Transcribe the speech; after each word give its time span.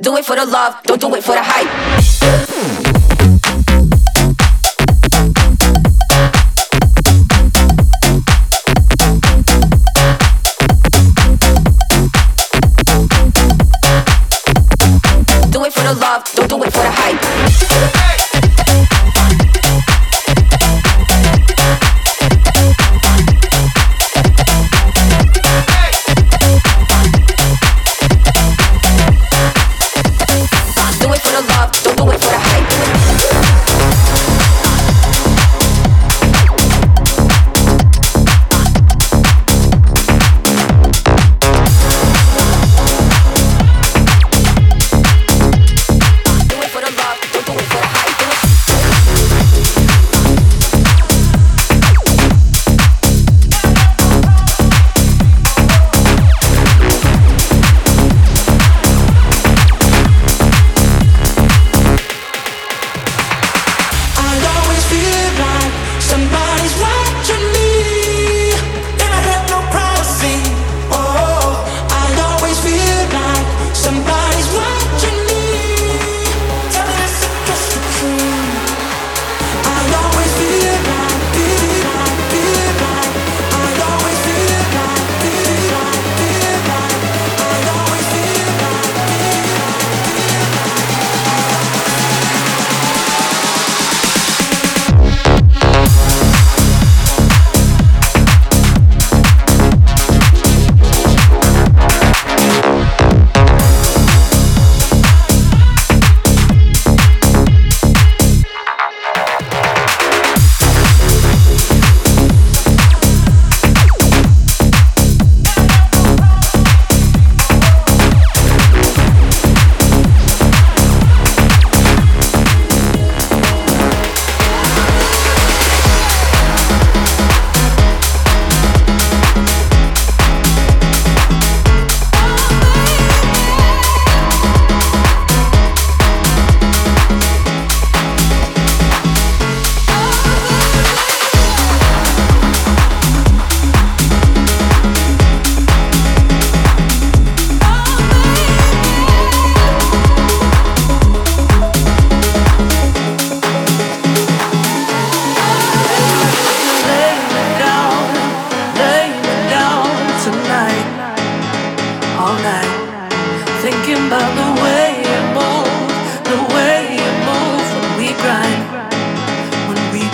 Do 0.00 0.16
it 0.16 0.24
for 0.24 0.36
the 0.36 0.46
love, 0.46 0.80
don't 0.84 1.00
do 1.00 1.14
it 1.14 1.24
for 1.24 1.34
the 1.34 1.42
hype. 1.42 2.79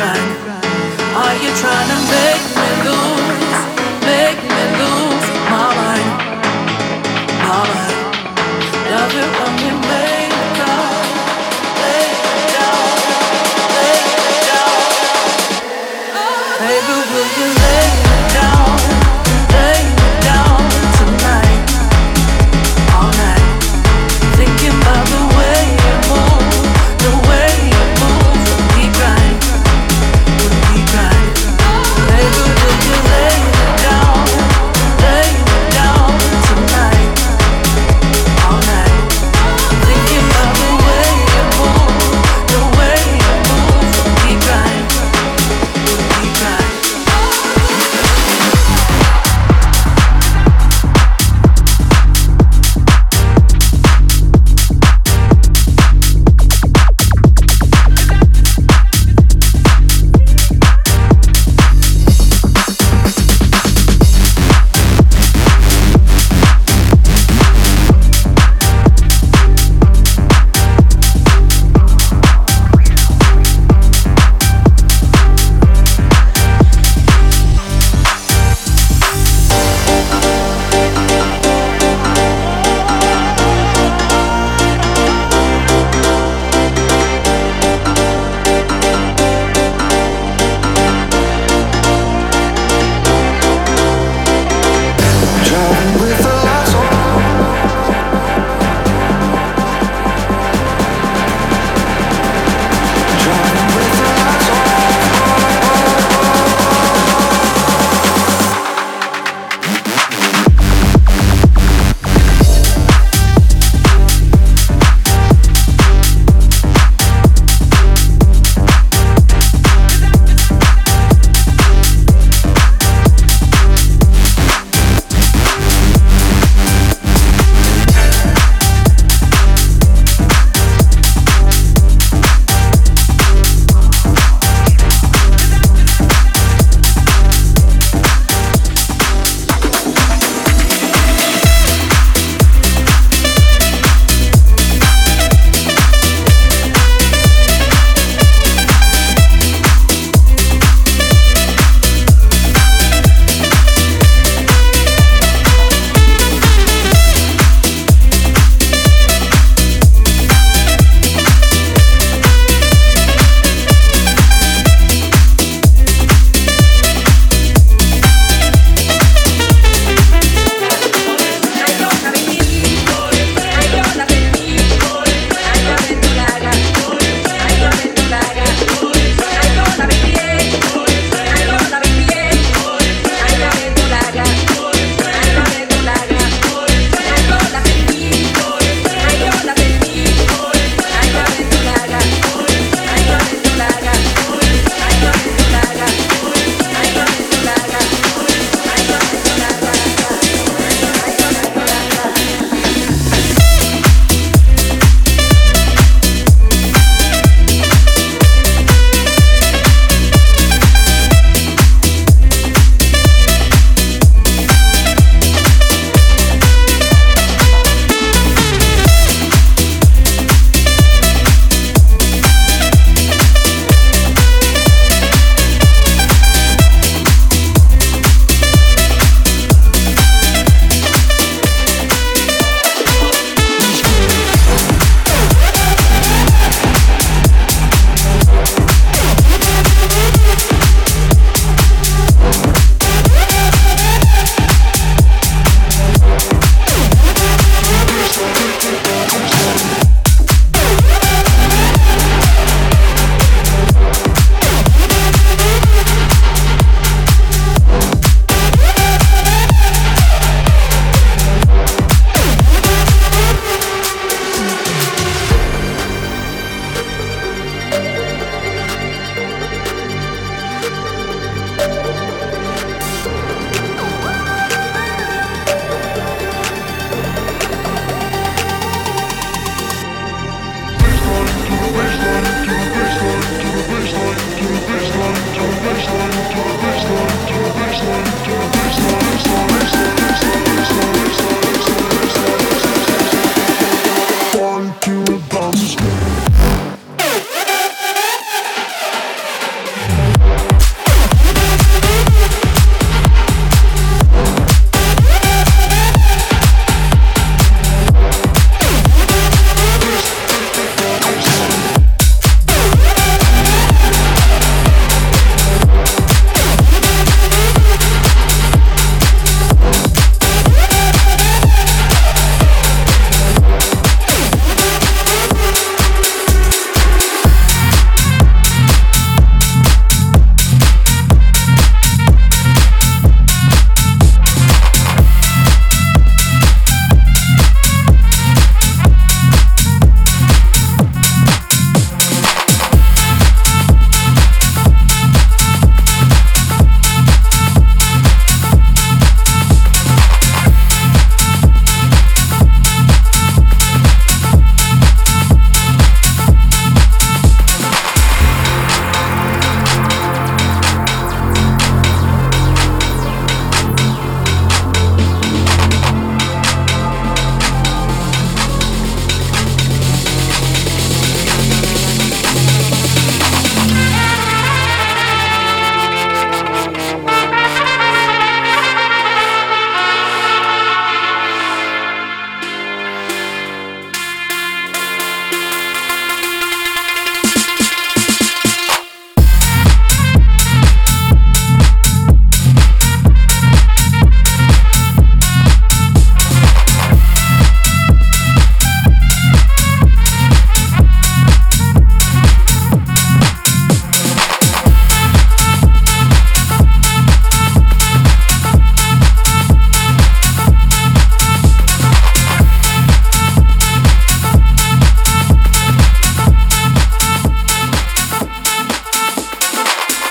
Are 0.00 1.34
you 1.42 1.50
trying 1.56 1.88
to 1.90 1.97